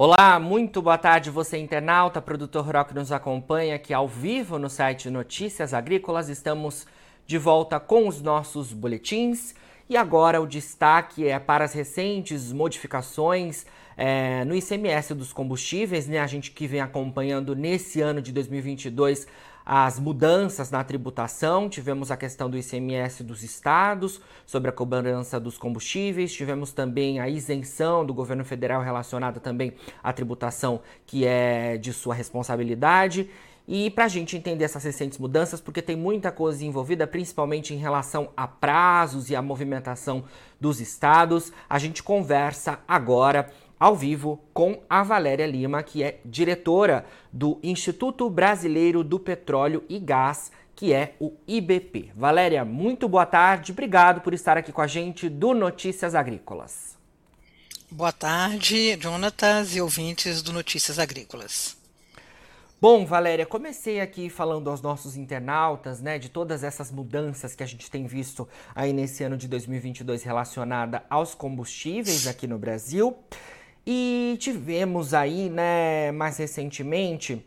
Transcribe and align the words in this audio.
Olá, 0.00 0.38
muito 0.38 0.80
boa 0.80 0.96
tarde, 0.96 1.28
você 1.28 1.58
internauta, 1.58 2.22
produtor 2.22 2.64
rural 2.64 2.84
que 2.84 2.94
nos 2.94 3.10
acompanha 3.10 3.74
aqui 3.74 3.92
ao 3.92 4.06
vivo 4.06 4.56
no 4.56 4.70
site 4.70 5.10
Notícias 5.10 5.74
Agrícolas. 5.74 6.28
Estamos 6.28 6.86
de 7.26 7.36
volta 7.36 7.80
com 7.80 8.06
os 8.06 8.22
nossos 8.22 8.72
boletins 8.72 9.56
e 9.90 9.96
agora 9.96 10.40
o 10.40 10.46
destaque 10.46 11.26
é 11.26 11.36
para 11.40 11.64
as 11.64 11.72
recentes 11.72 12.52
modificações 12.52 13.66
é, 13.96 14.44
no 14.44 14.54
ICMS 14.54 15.14
dos 15.14 15.32
combustíveis, 15.32 16.06
né? 16.06 16.20
A 16.20 16.28
gente 16.28 16.52
que 16.52 16.68
vem 16.68 16.80
acompanhando 16.80 17.56
nesse 17.56 18.00
ano 18.00 18.22
de 18.22 18.30
2022 18.30 19.26
as 19.70 19.98
mudanças 19.98 20.70
na 20.70 20.82
tributação, 20.82 21.68
tivemos 21.68 22.10
a 22.10 22.16
questão 22.16 22.48
do 22.48 22.56
ICMS 22.56 23.22
dos 23.22 23.42
estados 23.42 24.18
sobre 24.46 24.70
a 24.70 24.72
cobrança 24.72 25.38
dos 25.38 25.58
combustíveis, 25.58 26.32
tivemos 26.32 26.72
também 26.72 27.20
a 27.20 27.28
isenção 27.28 28.02
do 28.02 28.14
governo 28.14 28.46
federal 28.46 28.80
relacionada 28.80 29.38
também 29.38 29.74
à 30.02 30.10
tributação 30.10 30.80
que 31.06 31.26
é 31.26 31.76
de 31.76 31.92
sua 31.92 32.14
responsabilidade. 32.14 33.28
E 33.68 33.90
para 33.90 34.06
a 34.06 34.08
gente 34.08 34.34
entender 34.34 34.64
essas 34.64 34.82
recentes 34.82 35.18
mudanças, 35.18 35.60
porque 35.60 35.82
tem 35.82 35.94
muita 35.94 36.32
coisa 36.32 36.64
envolvida, 36.64 37.06
principalmente 37.06 37.74
em 37.74 37.76
relação 37.76 38.30
a 38.34 38.48
prazos 38.48 39.28
e 39.28 39.36
a 39.36 39.42
movimentação 39.42 40.24
dos 40.58 40.80
estados, 40.80 41.52
a 41.68 41.78
gente 41.78 42.02
conversa 42.02 42.78
agora 42.88 43.50
ao 43.78 43.94
vivo 43.94 44.40
com 44.52 44.82
a 44.88 45.02
Valéria 45.02 45.46
Lima, 45.46 45.82
que 45.82 46.02
é 46.02 46.20
diretora 46.24 47.06
do 47.32 47.58
Instituto 47.62 48.28
Brasileiro 48.28 49.04
do 49.04 49.18
Petróleo 49.18 49.84
e 49.88 49.98
Gás, 49.98 50.50
que 50.74 50.92
é 50.92 51.14
o 51.20 51.32
IBP. 51.46 52.12
Valéria, 52.14 52.64
muito 52.64 53.08
boa 53.08 53.26
tarde, 53.26 53.72
obrigado 53.72 54.20
por 54.20 54.32
estar 54.32 54.56
aqui 54.56 54.72
com 54.72 54.80
a 54.80 54.86
gente 54.86 55.28
do 55.28 55.54
Notícias 55.54 56.14
Agrícolas. 56.14 56.96
Boa 57.90 58.12
tarde, 58.12 58.98
Jonatas 59.00 59.74
e 59.74 59.80
ouvintes 59.80 60.42
do 60.42 60.52
Notícias 60.52 60.98
Agrícolas. 60.98 61.78
Bom, 62.80 63.04
Valéria, 63.04 63.44
comecei 63.44 64.00
aqui 64.00 64.30
falando 64.30 64.70
aos 64.70 64.80
nossos 64.80 65.16
internautas, 65.16 66.00
né, 66.00 66.16
de 66.16 66.28
todas 66.28 66.62
essas 66.62 66.92
mudanças 66.92 67.56
que 67.56 67.62
a 67.64 67.66
gente 67.66 67.90
tem 67.90 68.06
visto 68.06 68.48
aí 68.72 68.92
nesse 68.92 69.24
ano 69.24 69.36
de 69.36 69.48
2022 69.48 70.22
relacionada 70.22 71.02
aos 71.10 71.34
combustíveis 71.34 72.28
aqui 72.28 72.46
no 72.46 72.56
Brasil. 72.56 73.16
E 73.90 74.36
tivemos 74.38 75.14
aí, 75.14 75.48
né, 75.48 76.12
mais 76.12 76.36
recentemente, 76.36 77.42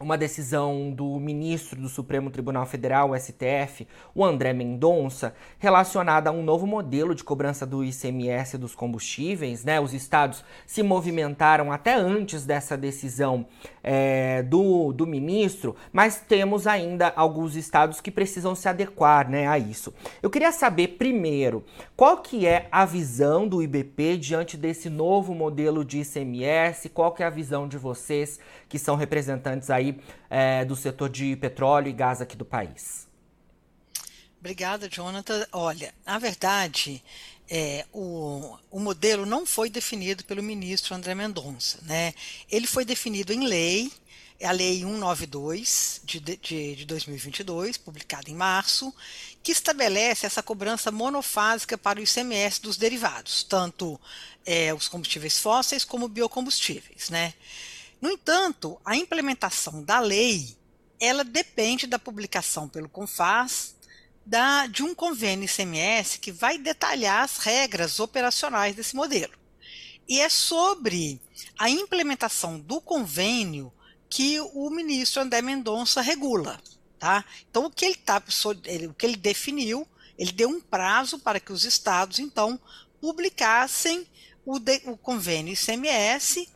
uma 0.00 0.16
decisão 0.16 0.90
do 0.90 1.18
ministro 1.18 1.80
do 1.80 1.88
Supremo 1.88 2.30
Tribunal 2.30 2.64
Federal, 2.66 3.10
o 3.10 3.18
STF, 3.18 3.86
o 4.14 4.24
André 4.24 4.52
Mendonça, 4.52 5.34
relacionada 5.58 6.30
a 6.30 6.32
um 6.32 6.42
novo 6.42 6.66
modelo 6.66 7.14
de 7.14 7.24
cobrança 7.24 7.66
do 7.66 7.84
ICMS 7.84 8.56
dos 8.58 8.74
combustíveis. 8.74 9.64
Né? 9.64 9.80
Os 9.80 9.92
estados 9.92 10.44
se 10.66 10.82
movimentaram 10.82 11.72
até 11.72 11.94
antes 11.94 12.44
dessa 12.44 12.76
decisão 12.76 13.46
é, 13.82 14.42
do, 14.42 14.92
do 14.92 15.06
ministro, 15.06 15.74
mas 15.92 16.20
temos 16.20 16.66
ainda 16.66 17.12
alguns 17.16 17.56
estados 17.56 18.00
que 18.00 18.10
precisam 18.10 18.54
se 18.54 18.68
adequar 18.68 19.28
né, 19.28 19.48
a 19.48 19.58
isso. 19.58 19.92
Eu 20.22 20.30
queria 20.30 20.52
saber 20.52 20.88
primeiro 20.98 21.64
qual 21.96 22.18
que 22.18 22.46
é 22.46 22.68
a 22.70 22.84
visão 22.84 23.48
do 23.48 23.62
IBP 23.62 24.16
diante 24.18 24.56
desse 24.56 24.88
novo 24.88 25.34
modelo 25.34 25.84
de 25.84 26.00
ICMS, 26.00 26.88
qual 26.90 27.12
que 27.12 27.22
é 27.22 27.26
a 27.26 27.30
visão 27.30 27.66
de 27.66 27.76
vocês 27.76 28.38
que 28.68 28.78
são 28.78 28.94
representantes 28.94 29.70
aí 29.70 29.87
é, 30.30 30.64
do 30.64 30.74
setor 30.74 31.08
de 31.08 31.36
petróleo 31.36 31.88
e 31.88 31.92
gás 31.92 32.20
aqui 32.20 32.36
do 32.36 32.44
país. 32.44 33.06
Obrigada, 34.40 34.88
Jonathan. 34.88 35.46
Olha, 35.52 35.92
na 36.06 36.18
verdade, 36.18 37.02
é, 37.50 37.86
o, 37.92 38.56
o 38.70 38.78
modelo 38.78 39.24
não 39.24 39.46
foi 39.46 39.70
definido 39.70 40.24
pelo 40.24 40.42
ministro 40.42 40.94
André 40.94 41.14
Mendonça. 41.14 41.78
Né? 41.82 42.14
Ele 42.50 42.66
foi 42.66 42.84
definido 42.84 43.32
em 43.32 43.46
lei, 43.46 43.90
a 44.42 44.52
Lei 44.52 44.80
192 44.80 46.00
de, 46.04 46.20
de, 46.20 46.36
de 46.76 46.84
2022, 46.84 47.76
publicada 47.76 48.30
em 48.30 48.34
março, 48.34 48.94
que 49.42 49.50
estabelece 49.50 50.26
essa 50.26 50.42
cobrança 50.42 50.92
monofásica 50.92 51.76
para 51.76 51.98
o 51.98 52.02
ICMS 52.02 52.60
dos 52.62 52.76
derivados, 52.76 53.42
tanto 53.42 54.00
é, 54.46 54.72
os 54.72 54.86
combustíveis 54.86 55.38
fósseis 55.38 55.84
como 55.84 56.06
biocombustíveis. 56.06 57.10
Né? 57.10 57.34
No 58.00 58.10
entanto, 58.10 58.80
a 58.84 58.96
implementação 58.96 59.82
da 59.82 59.98
lei 59.98 60.56
ela 61.00 61.24
depende 61.24 61.86
da 61.86 61.98
publicação 61.98 62.68
pelo 62.68 62.88
CONFAS 62.88 63.76
da, 64.24 64.66
de 64.66 64.82
um 64.82 64.94
convênio 64.94 65.46
ICMS 65.46 66.18
que 66.18 66.30
vai 66.30 66.58
detalhar 66.58 67.24
as 67.24 67.38
regras 67.38 67.98
operacionais 67.98 68.74
desse 68.74 68.94
modelo. 68.94 69.32
E 70.08 70.20
é 70.20 70.28
sobre 70.28 71.20
a 71.58 71.68
implementação 71.68 72.58
do 72.58 72.80
convênio 72.80 73.72
que 74.08 74.40
o 74.40 74.70
ministro 74.70 75.22
André 75.22 75.42
Mendonça 75.42 76.00
regula. 76.00 76.60
Tá? 76.98 77.24
Então, 77.48 77.66
o 77.66 77.70
que 77.70 77.84
ele, 77.84 77.94
tá, 77.94 78.22
o 78.88 78.94
que 78.94 79.06
ele 79.06 79.16
definiu, 79.16 79.86
ele 80.18 80.32
deu 80.32 80.48
um 80.48 80.60
prazo 80.60 81.18
para 81.18 81.38
que 81.38 81.52
os 81.52 81.64
estados, 81.64 82.18
então, 82.18 82.60
publicassem 83.00 84.06
o, 84.44 84.58
de, 84.58 84.82
o 84.86 84.96
convênio 84.96 85.52
ICMS 85.52 86.48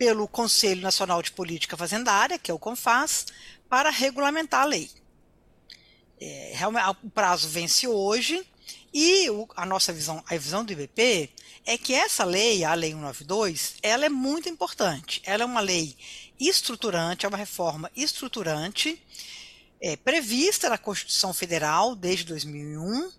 pelo 0.00 0.26
Conselho 0.26 0.80
Nacional 0.80 1.20
de 1.20 1.30
Política 1.30 1.76
Fazendária, 1.76 2.38
que 2.38 2.50
é 2.50 2.54
o 2.54 2.58
CONFAS, 2.58 3.26
para 3.68 3.90
regulamentar 3.90 4.62
a 4.62 4.64
lei. 4.64 4.90
É, 6.18 6.54
o 7.04 7.10
prazo 7.10 7.50
vence 7.50 7.86
hoje 7.86 8.42
e 8.94 9.28
o, 9.28 9.46
a 9.54 9.66
nossa 9.66 9.92
visão, 9.92 10.24
a 10.26 10.34
visão 10.38 10.64
do 10.64 10.72
IBP, 10.72 11.28
é 11.66 11.76
que 11.76 11.92
essa 11.92 12.24
lei, 12.24 12.64
a 12.64 12.72
Lei 12.72 12.92
192, 12.92 13.74
ela 13.82 14.06
é 14.06 14.08
muito 14.08 14.48
importante. 14.48 15.20
Ela 15.22 15.42
é 15.42 15.46
uma 15.46 15.60
lei 15.60 15.94
estruturante, 16.40 17.26
é 17.26 17.28
uma 17.28 17.36
reforma 17.36 17.90
estruturante, 17.94 18.98
é, 19.82 19.98
prevista 19.98 20.70
na 20.70 20.78
Constituição 20.78 21.34
Federal 21.34 21.94
desde 21.94 22.24
2001, 22.24 23.12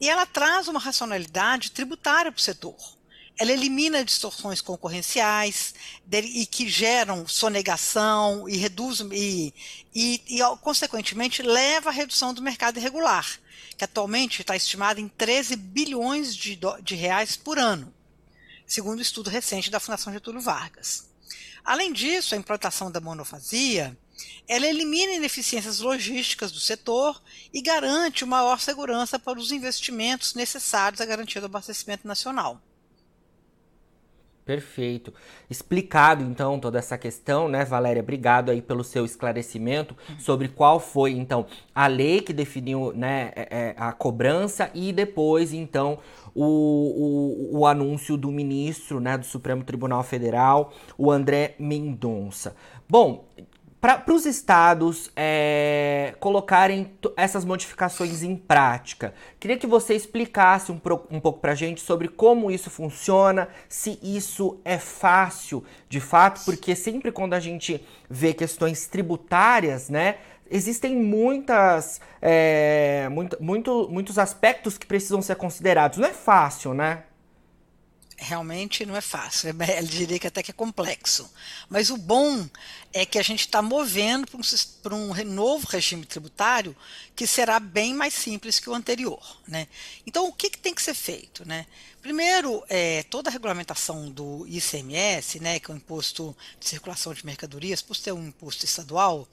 e 0.00 0.08
ela 0.08 0.26
traz 0.26 0.66
uma 0.66 0.80
racionalidade 0.80 1.70
tributária 1.70 2.32
para 2.32 2.40
o 2.40 2.42
setor 2.42 2.93
ela 3.38 3.52
elimina 3.52 4.04
distorções 4.04 4.60
concorrenciais 4.60 5.74
e 6.12 6.46
que 6.46 6.68
geram 6.68 7.26
sonegação 7.26 8.48
e 8.48 8.56
reduz 8.56 9.00
e, 9.00 9.52
e, 9.94 10.22
e, 10.28 10.56
consequentemente 10.60 11.42
leva 11.42 11.90
à 11.90 11.92
redução 11.92 12.32
do 12.32 12.42
mercado 12.42 12.78
irregular, 12.78 13.38
que 13.76 13.84
atualmente 13.84 14.40
está 14.40 14.54
estimado 14.54 15.00
em 15.00 15.08
13 15.08 15.56
bilhões 15.56 16.34
de, 16.34 16.58
de 16.82 16.94
reais 16.94 17.36
por 17.36 17.58
ano, 17.58 17.92
segundo 18.66 18.98
um 18.98 19.02
estudo 19.02 19.30
recente 19.30 19.70
da 19.70 19.80
Fundação 19.80 20.12
Getúlio 20.12 20.40
Vargas. 20.40 21.08
Além 21.64 21.92
disso, 21.92 22.34
a 22.34 22.38
implantação 22.38 22.90
da 22.90 23.00
monofasia 23.00 23.96
ela 24.46 24.66
elimina 24.66 25.14
ineficiências 25.14 25.80
logísticas 25.80 26.52
do 26.52 26.60
setor 26.60 27.20
e 27.52 27.60
garante 27.60 28.24
maior 28.24 28.60
segurança 28.60 29.18
para 29.18 29.38
os 29.38 29.50
investimentos 29.50 30.34
necessários 30.34 31.00
à 31.00 31.04
garantia 31.04 31.40
do 31.40 31.46
abastecimento 31.46 32.06
nacional. 32.06 32.62
Perfeito. 34.44 35.12
Explicado 35.48 36.22
então 36.22 36.60
toda 36.60 36.78
essa 36.78 36.98
questão, 36.98 37.48
né, 37.48 37.64
Valéria? 37.64 38.02
Obrigado 38.02 38.50
aí 38.50 38.60
pelo 38.60 38.84
seu 38.84 39.06
esclarecimento 39.06 39.96
sobre 40.18 40.48
qual 40.48 40.78
foi 40.78 41.12
então 41.12 41.46
a 41.74 41.86
lei 41.86 42.20
que 42.20 42.32
definiu 42.32 42.92
né, 42.94 43.32
é, 43.34 43.48
é, 43.50 43.74
a 43.78 43.90
cobrança 43.92 44.70
e 44.74 44.92
depois 44.92 45.54
então 45.54 45.98
o, 46.34 47.52
o, 47.54 47.60
o 47.60 47.66
anúncio 47.66 48.18
do 48.18 48.30
ministro 48.30 49.00
né, 49.00 49.16
do 49.16 49.24
Supremo 49.24 49.64
Tribunal 49.64 50.02
Federal, 50.02 50.74
o 50.98 51.10
André 51.10 51.54
Mendonça. 51.58 52.54
Bom, 52.86 53.24
para 53.84 54.14
os 54.14 54.24
estados 54.24 55.10
é, 55.14 56.14
colocarem 56.18 56.90
essas 57.18 57.44
modificações 57.44 58.22
em 58.22 58.34
prática, 58.34 59.12
queria 59.38 59.58
que 59.58 59.66
você 59.66 59.92
explicasse 59.92 60.72
um, 60.72 60.78
pro, 60.78 61.06
um 61.10 61.20
pouco 61.20 61.38
para 61.38 61.52
a 61.52 61.54
gente 61.54 61.82
sobre 61.82 62.08
como 62.08 62.50
isso 62.50 62.70
funciona, 62.70 63.46
se 63.68 63.98
isso 64.02 64.58
é 64.64 64.78
fácil 64.78 65.62
de 65.86 66.00
fato, 66.00 66.46
porque 66.46 66.74
sempre 66.74 67.12
quando 67.12 67.34
a 67.34 67.40
gente 67.40 67.84
vê 68.08 68.32
questões 68.32 68.86
tributárias, 68.86 69.90
né, 69.90 70.16
existem 70.50 70.96
muitas, 70.96 72.00
é, 72.22 73.06
muito, 73.10 73.36
muito, 73.38 73.86
muitos 73.90 74.18
aspectos 74.18 74.78
que 74.78 74.86
precisam 74.86 75.20
ser 75.20 75.36
considerados. 75.36 75.98
Não 75.98 76.08
é 76.08 76.14
fácil, 76.14 76.72
né? 76.72 77.02
Realmente 78.24 78.84
não 78.86 78.96
é 78.96 79.00
fácil, 79.00 79.48
eu 79.54 79.84
diria 79.84 80.18
que 80.18 80.26
até 80.26 80.42
que 80.42 80.50
é 80.50 80.54
complexo. 80.54 81.30
Mas 81.68 81.90
o 81.90 81.96
bom 81.96 82.48
é 82.92 83.04
que 83.04 83.18
a 83.18 83.22
gente 83.22 83.40
está 83.40 83.60
movendo 83.60 84.26
para 84.82 84.94
um, 84.94 85.12
um, 85.12 85.24
novo 85.24 85.66
regime 85.66 86.04
tributário 86.04 86.76
que 87.14 87.26
será 87.26 87.60
bem 87.60 87.92
mais 87.92 88.14
simples 88.14 88.58
que 88.58 88.70
o 88.70 88.74
anterior. 88.74 89.20
Né? 89.46 89.68
Então, 90.06 90.26
o 90.26 90.32
que, 90.32 90.50
que 90.50 90.58
tem 90.58 90.74
que 90.74 90.82
ser 90.82 90.94
feito? 90.94 91.46
Né? 91.46 91.66
Primeiro, 92.00 92.62
é, 92.68 93.02
toda 93.04 93.30
a 93.30 93.32
regulamentação 93.32 94.10
do 94.10 94.46
ICMS, 94.46 95.40
né, 95.40 95.58
que 95.58 95.70
é 95.70 95.74
o 95.74 95.76
Imposto 95.76 96.36
de 96.60 96.68
Circulação 96.68 97.14
de 97.14 97.24
Mercadorias, 97.24 97.80
por 97.80 97.96
ser 97.96 98.12
um 98.12 98.26
imposto 98.26 98.64
estadual, 98.64 99.26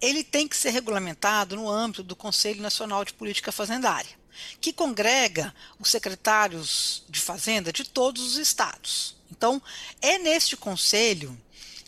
ele 0.00 0.22
tem 0.22 0.46
que 0.46 0.56
ser 0.56 0.70
regulamentado 0.70 1.56
no 1.56 1.68
âmbito 1.68 2.02
do 2.02 2.14
Conselho 2.14 2.62
Nacional 2.62 3.04
de 3.04 3.12
Política 3.12 3.50
Fazendária. 3.50 4.21
Que 4.60 4.72
congrega 4.72 5.54
os 5.78 5.90
secretários 5.90 7.04
de 7.08 7.20
Fazenda 7.20 7.72
de 7.72 7.84
todos 7.84 8.22
os 8.22 8.36
estados. 8.36 9.16
Então, 9.30 9.62
é 10.00 10.18
neste 10.18 10.56
conselho 10.56 11.38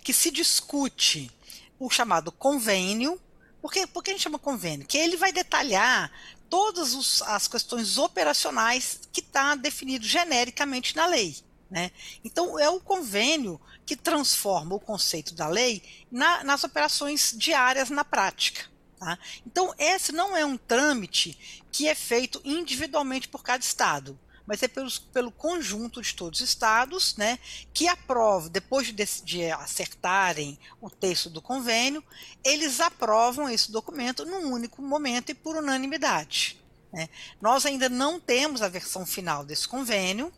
que 0.03 0.13
se 0.13 0.31
discute 0.31 1.31
o 1.79 1.91
chamado 1.91 2.31
convênio. 2.33 3.21
Por 3.61 3.73
que, 3.73 3.87
por 3.87 4.03
que 4.03 4.11
a 4.11 4.13
gente 4.15 4.23
chama 4.23 4.39
convênio? 4.39 4.87
Que 4.87 4.99
ele 4.99 5.17
vai 5.17 5.33
detalhar 5.33 6.11
todas 6.49 6.95
os, 6.95 7.23
as 7.23 7.49
questões 7.49 7.99
operacionais 7.99 9.01
que 9.13 9.21
está 9.21 9.55
definido 9.55 10.07
genericamente 10.07 10.95
na 10.95 11.07
lei. 11.07 11.37
Né? 11.71 11.91
Então, 12.23 12.59
é 12.59 12.69
o 12.69 12.81
convênio 12.81 13.61
que 13.85 13.97
transforma 13.97 14.75
o 14.75 14.81
conceito 14.81 15.35
da 15.35 15.49
lei 15.49 15.83
na, 16.11 16.45
nas 16.45 16.63
operações 16.65 17.35
diárias 17.37 17.91
na 17.91 18.05
prática. 18.05 18.67
Tá? 19.05 19.19
Então, 19.47 19.75
esse 19.77 20.13
não 20.13 20.35
é 20.35 20.47
um 20.47 20.57
trâmite 20.57 21.63
que 21.71 21.87
é 21.87 21.95
feito 21.95 22.41
individualmente 22.43 23.29
por 23.29 23.43
cada 23.43 23.63
estado, 23.63 24.19
mas 24.47 24.63
é 24.63 24.69
pelos, 24.69 24.99
pelo 24.99 25.31
conjunto 25.31 26.01
de 26.01 26.15
todos 26.15 26.41
os 26.41 26.49
estados, 26.49 27.15
né, 27.17 27.39
que 27.75 27.87
aprovam, 27.87 28.49
depois 28.49 28.87
de, 28.87 28.95
de 29.23 29.51
acertarem 29.51 30.59
o 30.81 30.89
texto 30.89 31.29
do 31.29 31.43
convênio, 31.43 32.03
eles 32.43 32.81
aprovam 32.81 33.47
esse 33.47 33.71
documento 33.71 34.25
num 34.25 34.51
único 34.51 34.81
momento 34.81 35.29
e 35.29 35.35
por 35.35 35.55
unanimidade. 35.55 36.59
Né? 36.91 37.11
Nós 37.43 37.67
ainda 37.67 37.91
não 37.91 38.19
temos 38.19 38.63
a 38.63 38.69
versão 38.69 39.05
final 39.05 39.45
desse 39.45 39.69
convênio, 39.69 40.33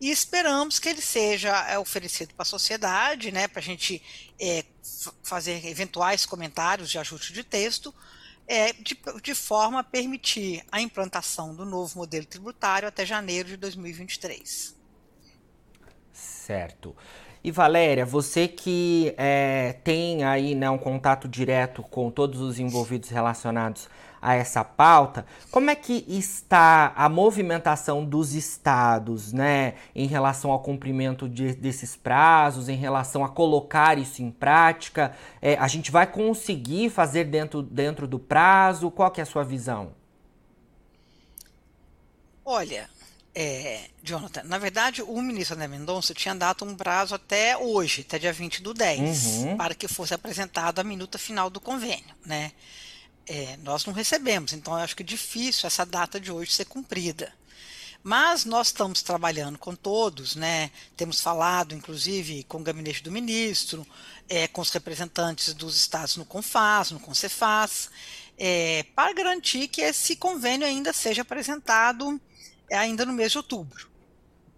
e 0.00 0.10
esperamos 0.10 0.78
que 0.78 0.88
ele 0.88 1.00
seja 1.00 1.50
é, 1.68 1.78
oferecido 1.78 2.34
para 2.34 2.42
a 2.42 2.46
sociedade, 2.46 3.30
né, 3.30 3.48
para 3.48 3.60
a 3.60 3.62
gente 3.62 4.02
é, 4.40 4.64
fazer 5.22 5.66
eventuais 5.66 6.26
comentários 6.26 6.90
de 6.90 6.98
ajuste 6.98 7.32
de 7.32 7.44
texto, 7.44 7.94
é, 8.46 8.72
de, 8.72 8.98
de 9.22 9.34
forma 9.34 9.80
a 9.80 9.84
permitir 9.84 10.64
a 10.70 10.80
implantação 10.80 11.54
do 11.54 11.64
novo 11.64 11.98
modelo 11.98 12.26
tributário 12.26 12.88
até 12.88 13.06
janeiro 13.06 13.48
de 13.48 13.56
2023. 13.56 14.74
Certo. 16.12 16.96
E 17.44 17.50
Valéria, 17.50 18.06
você 18.06 18.46
que 18.46 19.12
é, 19.16 19.74
tem 19.82 20.22
aí 20.22 20.54
né, 20.54 20.70
um 20.70 20.78
contato 20.78 21.26
direto 21.26 21.82
com 21.82 22.08
todos 22.08 22.40
os 22.40 22.60
envolvidos 22.60 23.10
relacionados 23.10 23.88
a 24.20 24.34
essa 24.34 24.62
pauta, 24.62 25.26
como 25.50 25.68
é 25.68 25.74
que 25.74 26.04
está 26.06 26.92
a 26.94 27.08
movimentação 27.08 28.04
dos 28.04 28.34
estados, 28.34 29.32
né, 29.32 29.74
em 29.92 30.06
relação 30.06 30.52
ao 30.52 30.60
cumprimento 30.60 31.28
de, 31.28 31.52
desses 31.56 31.96
prazos, 31.96 32.68
em 32.68 32.76
relação 32.76 33.24
a 33.24 33.28
colocar 33.28 33.98
isso 33.98 34.22
em 34.22 34.30
prática? 34.30 35.12
É, 35.40 35.56
a 35.56 35.66
gente 35.66 35.90
vai 35.90 36.06
conseguir 36.06 36.90
fazer 36.90 37.24
dentro, 37.24 37.60
dentro 37.60 38.06
do 38.06 38.20
prazo? 38.20 38.88
Qual 38.88 39.10
que 39.10 39.20
é 39.20 39.24
a 39.24 39.26
sua 39.26 39.42
visão? 39.42 39.90
Olha, 42.44 42.88
é, 43.34 43.88
Jonathan, 44.02 44.42
na 44.44 44.58
verdade, 44.58 45.00
o 45.02 45.22
ministro 45.22 45.56
André 45.56 45.66
Mendonça 45.68 46.12
tinha 46.12 46.34
dado 46.34 46.64
um 46.64 46.76
prazo 46.76 47.14
até 47.14 47.56
hoje, 47.56 48.02
até 48.06 48.18
dia 48.18 48.32
20 48.32 48.62
do 48.62 48.74
10, 48.74 49.26
uhum. 49.26 49.56
para 49.56 49.74
que 49.74 49.88
fosse 49.88 50.12
apresentada 50.12 50.82
a 50.82 50.84
minuta 50.84 51.18
final 51.18 51.48
do 51.48 51.60
convênio, 51.60 52.14
né? 52.26 52.52
É, 53.26 53.56
nós 53.62 53.86
não 53.86 53.92
recebemos, 53.94 54.52
então 54.52 54.74
eu 54.74 54.80
acho 54.80 54.96
que 54.96 55.02
é 55.02 55.06
difícil 55.06 55.66
essa 55.66 55.86
data 55.86 56.20
de 56.20 56.30
hoje 56.30 56.52
ser 56.52 56.66
cumprida. 56.66 57.32
Mas 58.02 58.44
nós 58.44 58.66
estamos 58.66 59.00
trabalhando 59.00 59.56
com 59.58 59.76
todos, 59.76 60.34
né? 60.34 60.72
Temos 60.96 61.20
falado, 61.20 61.72
inclusive, 61.72 62.42
com 62.44 62.58
o 62.58 62.62
gabinete 62.62 63.02
do 63.02 63.12
ministro, 63.12 63.86
é, 64.28 64.48
com 64.48 64.60
os 64.60 64.70
representantes 64.70 65.54
dos 65.54 65.76
estados 65.76 66.16
no 66.16 66.24
CONFAS, 66.24 66.90
no 66.90 66.98
CONCEFAS, 66.98 67.90
é, 68.36 68.84
para 68.94 69.12
garantir 69.12 69.68
que 69.68 69.80
esse 69.80 70.16
convênio 70.16 70.66
ainda 70.66 70.92
seja 70.92 71.22
apresentado 71.22 72.20
é 72.72 72.78
ainda 72.78 73.04
no 73.04 73.12
mês 73.12 73.32
de 73.32 73.38
outubro. 73.38 73.90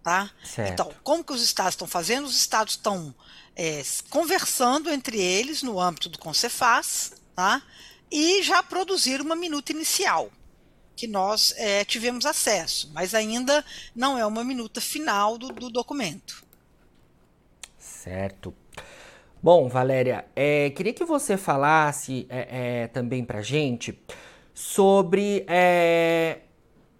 Tá? 0.01 0.31
Certo. 0.43 0.71
Então, 0.71 0.93
como 1.03 1.23
que 1.23 1.33
os 1.33 1.41
estados 1.41 1.73
estão 1.73 1.87
fazendo? 1.87 2.25
Os 2.25 2.35
estados 2.35 2.73
estão 2.73 3.13
é, 3.55 3.81
conversando 4.09 4.89
entre 4.89 5.19
eles 5.19 5.63
no 5.63 5.79
âmbito 5.79 6.09
do 6.09 6.19
Concefaz, 6.19 7.13
tá? 7.35 7.61
e 8.11 8.41
já 8.43 8.61
produziram 8.63 9.25
uma 9.25 9.35
minuta 9.35 9.71
inicial, 9.71 10.29
que 10.95 11.07
nós 11.07 11.53
é, 11.57 11.83
tivemos 11.83 12.25
acesso, 12.25 12.89
mas 12.93 13.13
ainda 13.13 13.65
não 13.95 14.17
é 14.17 14.25
uma 14.25 14.43
minuta 14.43 14.79
final 14.79 15.37
do, 15.37 15.49
do 15.49 15.69
documento. 15.69 16.45
Certo. 17.77 18.53
Bom, 19.41 19.67
Valéria, 19.67 20.25
é, 20.35 20.69
queria 20.69 20.93
que 20.93 21.03
você 21.03 21.35
falasse 21.35 22.25
é, 22.29 22.83
é, 22.83 22.87
também 22.87 23.23
para 23.25 23.41
gente 23.41 23.99
sobre 24.53 25.45
é, 25.47 26.39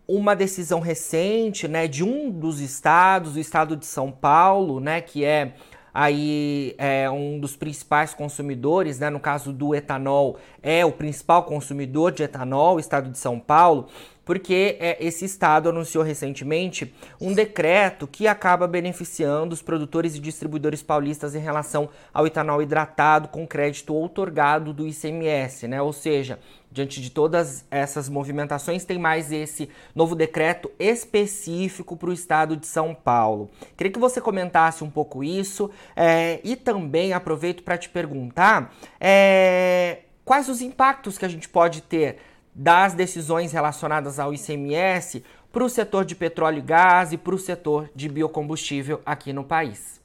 uma 0.07 0.35
decisão 0.35 0.79
recente, 0.79 1.67
né, 1.67 1.87
de 1.87 2.03
um 2.03 2.29
dos 2.29 2.59
estados, 2.59 3.35
o 3.35 3.39
estado 3.39 3.75
de 3.75 3.85
São 3.85 4.11
Paulo, 4.11 4.79
né, 4.79 5.01
que 5.01 5.25
é 5.25 5.53
aí 5.93 6.75
é 6.77 7.09
um 7.09 7.39
dos 7.39 7.55
principais 7.55 8.13
consumidores, 8.13 8.99
né, 8.99 9.09
no 9.09 9.19
caso 9.19 9.53
do 9.53 9.73
etanol, 9.73 10.37
é 10.61 10.85
o 10.85 10.91
principal 10.91 11.43
consumidor 11.43 12.11
de 12.11 12.21
etanol, 12.21 12.75
o 12.75 12.79
estado 12.79 13.09
de 13.09 13.17
São 13.17 13.39
Paulo, 13.39 13.87
porque 14.25 14.75
é, 14.79 14.97
esse 14.99 15.23
estado 15.23 15.69
anunciou 15.69 16.03
recentemente 16.03 16.93
um 17.21 17.33
decreto 17.33 18.07
que 18.07 18.27
acaba 18.27 18.67
beneficiando 18.67 19.53
os 19.53 19.61
produtores 19.61 20.15
e 20.15 20.19
distribuidores 20.19 20.81
paulistas 20.81 21.35
em 21.35 21.39
relação 21.39 21.87
ao 22.11 22.25
etanol 22.25 22.61
hidratado 22.61 23.27
com 23.29 23.47
crédito 23.47 23.93
outorgado 23.93 24.73
do 24.73 24.87
ICMS, 24.87 25.67
né? 25.67 25.81
Ou 25.81 25.93
seja, 25.93 26.39
diante 26.71 26.99
de 27.01 27.09
todas 27.09 27.63
essas 27.71 28.09
movimentações, 28.09 28.83
tem 28.83 28.97
mais 28.97 29.31
esse 29.31 29.69
novo 29.95 30.13
decreto 30.13 30.69
específico 30.77 31.95
para 31.95 32.09
o 32.09 32.13
estado 32.13 32.57
de 32.57 32.67
São 32.67 32.93
Paulo. 32.93 33.49
Queria 33.77 33.93
que 33.93 33.99
você 33.99 34.19
comentasse 34.19 34.83
um 34.83 34.89
pouco 34.89 35.23
isso 35.23 35.71
é, 35.95 36.41
e 36.43 36.55
também 36.55 37.13
aproveito 37.13 37.63
para 37.63 37.77
te 37.77 37.87
perguntar 37.87 38.75
é, 38.99 39.99
quais 40.25 40.49
os 40.49 40.61
impactos 40.61 41.17
que 41.17 41.23
a 41.23 41.29
gente 41.29 41.47
pode 41.47 41.81
ter 41.81 42.17
das 42.55 42.93
decisões 42.93 43.51
relacionadas 43.51 44.17
ao 44.17 44.33
ICMS 44.33 45.21
para 45.51 45.65
o 45.65 45.69
setor 45.69 46.05
de 46.05 46.15
petróleo 46.15 46.59
e 46.59 46.61
gás 46.61 47.11
e 47.11 47.17
para 47.17 47.35
o 47.35 47.37
setor 47.37 47.89
de 47.93 48.07
biocombustível 48.07 49.01
aqui 49.05 49.33
no 49.33 49.43
país. 49.43 49.99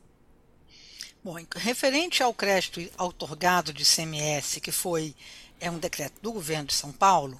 Bom, 1.23 1.37
referente 1.55 2.23
ao 2.23 2.35
crédito 2.35 2.81
outorgado 2.99 3.73
de 3.73 3.85
ICMS, 3.85 4.61
que 4.61 4.73
foi 4.73 5.15
é 5.61 5.71
um 5.71 5.79
decreto 5.79 6.15
do 6.23 6.33
governo 6.33 6.67
de 6.67 6.75
São 6.75 6.91
Paulo, 6.91 7.39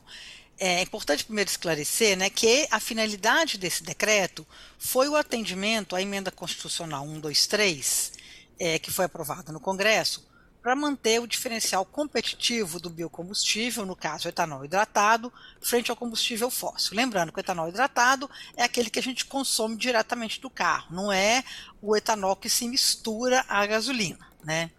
é 0.59 0.83
importante 0.83 1.25
primeiro 1.25 1.51
esclarecer 1.51 2.19
né, 2.19 2.29
que 2.29 2.69
a 2.71 2.79
finalidade 2.79 3.57
desse 3.57 3.83
decreto 3.83 4.47
foi 4.79 5.09
o 5.09 5.17
atendimento 5.17 5.97
à 5.97 6.03
emenda 6.03 6.31
constitucional 6.31 7.07
123, 7.07 8.13
é, 8.59 8.79
que 8.79 8.91
foi 8.91 9.07
aprovada 9.07 9.51
no 9.53 9.59
Congresso, 9.59 10.30
para 10.63 10.77
manter 10.77 11.21
o 11.21 11.27
diferencial 11.27 11.85
competitivo 11.85 12.79
do 12.79 12.91
biocombustível, 12.91 13.87
no 13.87 13.97
caso 13.97 14.27
o 14.27 14.29
etanol 14.29 14.65
hidratado, 14.65 15.33
frente 15.61 15.91
ao 15.91 15.97
combustível 15.97 16.51
fóssil. 16.51 16.97
Lembrando 16.97 17.33
que 17.33 17.39
o 17.39 17.41
etanol 17.41 17.69
hidratado 17.69 18.31
é 18.57 18.63
aquele 18.63 18.91
que 18.91 18.99
a 18.99 19.03
gente 19.03 19.25
consome 19.25 19.77
diretamente 19.77 20.41
do 20.41 20.51
carro, 20.51 20.95
não 20.95 21.13
é 21.13 21.43
o 21.81 21.97
etanol 21.97 22.37
que 22.37 22.51
se 22.51 22.69
mistura 22.69 23.45
à 23.49 23.65
gasolina. 23.67 24.19
Né? 24.45 24.71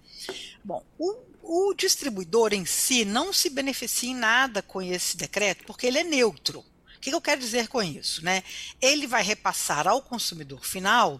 Bom, 0.63 0.83
o, 0.97 1.17
o 1.41 1.73
distribuidor 1.73 2.53
em 2.53 2.65
si 2.65 3.03
não 3.03 3.33
se 3.33 3.49
beneficia 3.49 4.11
em 4.11 4.15
nada 4.15 4.61
com 4.61 4.81
esse 4.81 5.17
decreto, 5.17 5.63
porque 5.65 5.87
ele 5.87 5.99
é 5.99 6.03
neutro. 6.03 6.59
O 6.59 6.99
que 7.01 7.09
eu 7.09 7.21
quero 7.21 7.41
dizer 7.41 7.67
com 7.67 7.81
isso? 7.81 8.23
Né? 8.23 8.43
Ele 8.79 9.07
vai 9.07 9.23
repassar 9.23 9.87
ao 9.87 10.03
consumidor 10.03 10.63
final 10.63 11.19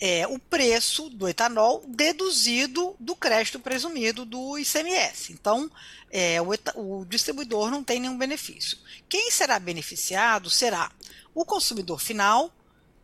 é, 0.00 0.26
o 0.26 0.38
preço 0.38 1.10
do 1.10 1.28
etanol 1.28 1.82
deduzido 1.86 2.94
do 3.00 3.16
crédito 3.16 3.58
presumido 3.58 4.24
do 4.24 4.58
ICMS. 4.58 5.32
Então, 5.32 5.70
é, 6.10 6.40
o, 6.40 6.48
o, 6.74 7.04
distribuidor 7.04 7.70
não 7.70 7.82
tem 7.82 8.00
nenhum 8.00 8.16
benefício. 8.16 8.78
Quem 9.08 9.30
será 9.30 9.58
beneficiado 9.58 10.48
será 10.48 10.90
o 11.34 11.44
consumidor 11.44 12.00
final, 12.00 12.52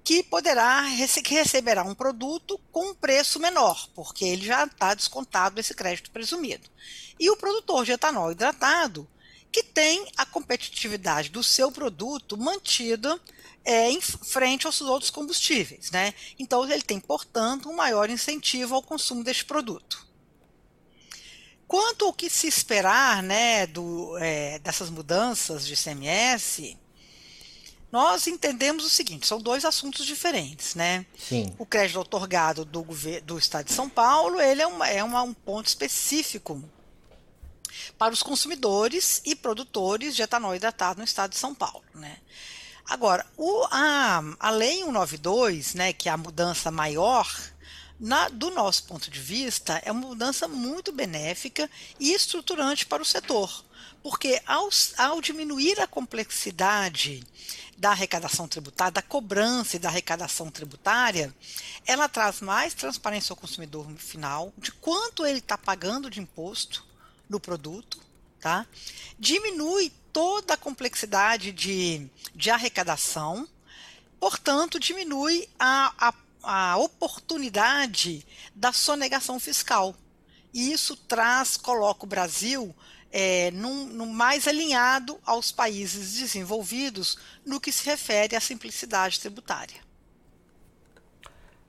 que 0.04 0.22
poderá 0.22 0.84
que 1.24 1.34
receberá 1.34 1.82
um 1.82 1.94
produto 1.94 2.60
com 2.70 2.90
um 2.90 2.94
preço 2.94 3.40
menor, 3.40 3.88
porque 3.94 4.24
ele 4.24 4.44
já 4.44 4.64
está 4.64 4.92
descontado 4.92 5.58
esse 5.58 5.74
crédito 5.74 6.10
presumido. 6.10 6.68
E 7.18 7.30
o 7.30 7.36
produtor 7.36 7.84
de 7.84 7.92
etanol 7.92 8.30
hidratado, 8.30 9.08
que 9.50 9.62
tem 9.62 10.06
a 10.16 10.26
competitividade 10.26 11.30
do 11.30 11.42
seu 11.42 11.72
produto 11.72 12.36
mantida 12.36 13.18
é, 13.64 13.90
em 13.90 14.00
frente 14.00 14.66
aos 14.66 14.80
outros 14.80 15.10
combustíveis. 15.10 15.90
Né? 15.90 16.12
Então, 16.38 16.68
ele 16.70 16.82
tem, 16.82 17.00
portanto, 17.00 17.68
um 17.68 17.76
maior 17.76 18.10
incentivo 18.10 18.74
ao 18.74 18.82
consumo 18.82 19.24
deste 19.24 19.44
produto. 19.44 20.06
Quanto 21.66 22.04
ao 22.04 22.12
que 22.12 22.28
se 22.28 22.46
esperar 22.46 23.22
né, 23.22 23.66
do, 23.66 24.16
é, 24.18 24.58
dessas 24.58 24.90
mudanças 24.90 25.66
de 25.66 25.72
ICMS, 25.72 26.78
nós 27.90 28.26
entendemos 28.26 28.84
o 28.84 28.90
seguinte: 28.90 29.26
são 29.26 29.40
dois 29.40 29.64
assuntos 29.64 30.04
diferentes. 30.04 30.74
Né? 30.74 31.06
Sim. 31.18 31.54
O 31.58 31.64
crédito 31.64 31.98
otorgado 31.98 32.64
do, 32.64 32.86
do 33.24 33.38
Estado 33.38 33.66
de 33.66 33.72
São 33.72 33.88
Paulo 33.88 34.40
ele 34.40 34.60
é, 34.60 34.66
uma, 34.66 34.88
é 34.88 35.02
uma, 35.02 35.22
um 35.22 35.32
ponto 35.32 35.66
específico 35.66 36.62
para 37.96 38.12
os 38.12 38.22
consumidores 38.22 39.22
e 39.24 39.34
produtores 39.34 40.14
de 40.14 40.22
etanol 40.22 40.54
hidratado 40.54 40.98
no 40.98 41.04
estado 41.04 41.30
de 41.30 41.38
São 41.38 41.54
Paulo. 41.54 41.84
Né? 41.94 42.18
Agora, 42.86 43.24
o, 43.36 43.66
a, 43.70 44.22
a 44.38 44.50
Lei 44.50 44.78
192, 44.78 45.74
né, 45.74 45.92
que 45.92 46.08
é 46.08 46.12
a 46.12 46.16
mudança 46.16 46.70
maior, 46.70 47.26
na, 47.98 48.28
do 48.28 48.50
nosso 48.50 48.84
ponto 48.84 49.10
de 49.10 49.18
vista, 49.18 49.80
é 49.84 49.90
uma 49.90 50.08
mudança 50.08 50.46
muito 50.46 50.92
benéfica 50.92 51.70
e 51.98 52.12
estruturante 52.12 52.84
para 52.84 53.02
o 53.02 53.06
setor, 53.06 53.64
porque 54.02 54.40
ao, 54.46 54.68
ao 54.98 55.20
diminuir 55.20 55.80
a 55.80 55.86
complexidade 55.86 57.24
da 57.76 57.90
arrecadação 57.90 58.46
tributária, 58.46 58.92
da 58.92 59.02
cobrança 59.02 59.76
e 59.76 59.78
da 59.78 59.88
arrecadação 59.88 60.50
tributária, 60.50 61.34
ela 61.86 62.08
traz 62.08 62.40
mais 62.40 62.74
transparência 62.74 63.32
ao 63.32 63.36
consumidor 63.36 63.86
final, 63.96 64.52
de 64.58 64.70
quanto 64.72 65.24
ele 65.24 65.38
está 65.38 65.56
pagando 65.56 66.10
de 66.10 66.20
imposto 66.20 66.84
no 67.28 67.40
produto, 67.40 67.98
tá? 68.44 68.66
Diminui 69.18 69.90
toda 70.12 70.52
a 70.52 70.56
complexidade 70.58 71.50
de, 71.50 72.06
de 72.34 72.50
arrecadação, 72.50 73.48
portanto, 74.20 74.78
diminui 74.78 75.48
a, 75.58 75.94
a, 75.98 76.14
a 76.42 76.76
oportunidade 76.76 78.22
da 78.54 78.70
sonegação 78.70 79.40
fiscal. 79.40 79.96
E 80.52 80.70
isso 80.70 80.94
traz, 80.94 81.56
coloca 81.56 82.04
o 82.04 82.06
Brasil 82.08 82.76
é, 83.10 83.50
num, 83.52 83.86
num 83.86 84.12
mais 84.12 84.46
alinhado 84.46 85.18
aos 85.24 85.50
países 85.50 86.18
desenvolvidos 86.18 87.16
no 87.46 87.58
que 87.58 87.72
se 87.72 87.86
refere 87.86 88.36
à 88.36 88.40
simplicidade 88.40 89.20
tributária. 89.20 89.80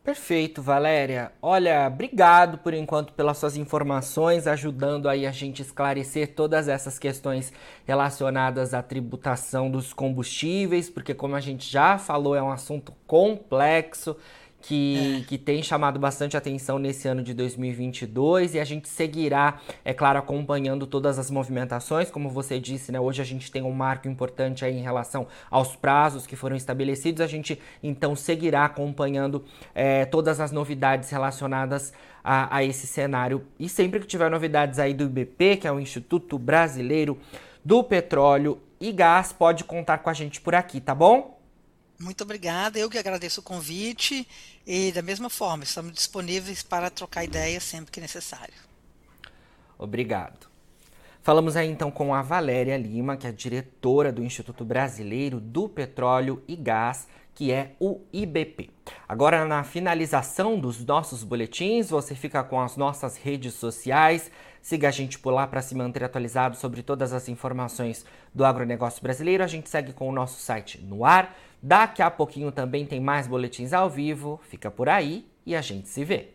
Perfeito, 0.06 0.62
Valéria. 0.62 1.32
Olha, 1.42 1.88
obrigado 1.88 2.60
por 2.60 2.76
enquanto 2.76 3.12
pelas 3.14 3.40
suas 3.40 3.58
informações, 3.58 4.46
ajudando 4.46 5.10
aí 5.10 5.26
a 5.26 5.32
gente 5.32 5.64
esclarecer 5.64 6.36
todas 6.36 6.68
essas 6.68 7.00
questões 7.00 7.52
relacionadas 7.88 8.76
à 8.76 8.84
tributação 8.84 9.68
dos 9.68 9.94
combustíveis, 9.94 10.92
porque 10.92 11.16
como 11.16 11.36
a 11.36 11.40
gente 11.40 11.68
já 11.68 11.98
falou, 11.98 12.36
é 12.36 12.44
um 12.44 12.52
assunto 12.52 12.94
complexo 13.08 14.16
que, 14.66 15.20
é. 15.22 15.26
que 15.28 15.38
tem 15.38 15.62
chamado 15.62 16.00
bastante 16.00 16.36
atenção 16.36 16.80
nesse 16.80 17.08
ano 17.08 17.22
de 17.22 17.34
2022 17.34 18.56
e 18.56 18.60
a 18.60 18.66
gente 18.66 18.90
seguirá, 18.90 19.60
é 19.84 19.94
claro, 19.94 20.18
acompanhando 20.18 20.88
todas 20.88 21.20
as 21.20 21.30
movimentações. 21.30 22.10
Como 22.10 22.30
você 22.30 22.60
disse, 22.60 22.92
né, 22.92 23.00
hoje 23.00 23.22
a 23.22 23.26
gente 23.26 23.52
tem 23.52 23.62
um 23.62 23.72
marco 23.72 24.08
importante 24.08 24.66
aí 24.66 24.76
em 24.76 24.82
relação 24.82 25.28
aos 25.52 25.76
prazos 25.76 26.26
que 26.26 26.36
foram 26.36 26.56
estabelecidos. 26.56 27.22
A 27.22 27.28
gente 27.28 27.60
então 27.84 28.16
seguirá 28.16 28.66
acompanhando 28.66 29.46
é, 29.76 30.04
todas 30.06 30.40
as 30.40 30.52
novidades 30.52 31.12
relacionadas 31.12 31.94
a, 32.24 32.58
a 32.58 32.64
esse 32.64 32.88
cenário. 32.88 33.46
E 33.60 33.70
sempre 33.70 34.00
que 34.00 34.08
tiver 34.08 34.32
novidades 34.32 34.80
aí 34.80 34.96
do 34.96 35.04
IBP, 35.04 35.58
que 35.58 35.68
é 35.68 35.72
o 35.72 35.80
Instituto 35.80 36.40
Brasileiro 36.40 37.20
do 37.64 37.84
Petróleo 37.84 38.60
e 38.82 38.92
Gás, 38.92 39.32
pode 39.32 39.64
contar 39.64 40.00
com 40.00 40.10
a 40.10 40.14
gente 40.14 40.42
por 40.42 40.56
aqui, 40.56 40.82
tá 40.82 40.96
bom? 40.96 41.35
Muito 41.98 42.24
obrigada, 42.24 42.78
eu 42.78 42.90
que 42.90 42.98
agradeço 42.98 43.40
o 43.40 43.44
convite 43.44 44.28
e 44.68 44.92
da 44.92 45.02
mesma 45.02 45.30
forma, 45.30 45.64
estamos 45.64 45.94
disponíveis 45.94 46.62
para 46.62 46.90
trocar 46.90 47.24
ideias 47.24 47.64
sempre 47.64 47.92
que 47.92 48.02
necessário. 48.02 48.54
Obrigado. 49.78 50.48
Falamos 51.22 51.56
aí 51.56 51.68
então 51.68 51.90
com 51.90 52.14
a 52.14 52.22
Valéria 52.22 52.78
Lima, 52.78 53.18
que 53.18 53.26
é 53.26 53.32
diretora 53.32 54.12
do 54.12 54.24
Instituto 54.24 54.64
Brasileiro 54.64 55.40
do 55.40 55.68
Petróleo 55.68 56.44
e 56.48 56.56
Gás, 56.56 57.08
que 57.36 57.52
é 57.52 57.76
o 57.80 58.02
IBP. 58.12 58.72
Agora, 59.08 59.46
na 59.46 59.64
finalização 59.64 60.58
dos 60.58 60.84
nossos 60.84 61.24
boletins, 61.24 61.90
você 61.90 62.16
fica 62.16 62.44
com 62.44 62.60
as 62.60 62.76
nossas 62.76 63.18
redes 63.18 63.54
sociais. 63.54 64.32
Siga 64.62 64.88
a 64.88 64.92
gente 64.92 65.20
por 65.20 65.32
lá 65.32 65.46
para 65.46 65.62
se 65.62 65.76
manter 65.76 66.04
atualizado 66.04 66.56
sobre 66.56 66.82
todas 66.82 67.14
as 67.14 67.30
informações 67.30 68.04
do 68.34 68.44
agronegócio 68.44 69.04
brasileiro. 69.04 69.44
A 69.44 69.48
gente 69.48 69.70
segue 69.70 69.94
com 69.94 70.10
o 70.10 70.12
nosso 70.12 70.40
site 70.40 70.82
no 70.82 71.06
ar 71.06 71.36
Daqui 71.68 72.04
a 72.04 72.12
pouquinho 72.12 72.52
também 72.52 72.86
tem 72.86 73.00
mais 73.00 73.26
boletins 73.26 73.74
ao 73.74 73.90
vivo. 73.90 74.40
Fica 74.44 74.70
por 74.70 74.88
aí 74.88 75.26
e 75.44 75.56
a 75.56 75.62
gente 75.62 75.90
se 75.90 76.06
vê. 76.06 76.35